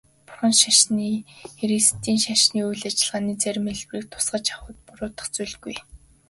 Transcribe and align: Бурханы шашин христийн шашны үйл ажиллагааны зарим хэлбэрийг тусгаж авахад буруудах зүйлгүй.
Бурханы 0.27 0.55
шашин 0.61 0.97
христийн 1.59 2.19
шашны 2.25 2.59
үйл 2.69 2.83
ажиллагааны 2.89 3.33
зарим 3.43 3.65
хэлбэрийг 3.77 4.07
тусгаж 4.11 4.45
авахад 4.55 4.77
буруудах 4.87 5.27
зүйлгүй. 5.35 5.75